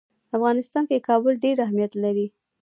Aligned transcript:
په 0.29 0.33
افغانستان 0.39 0.83
کې 0.89 1.05
کابل 1.09 1.33
ډېر 1.43 1.57
اهمیت 1.65 1.91
لري. 2.03 2.27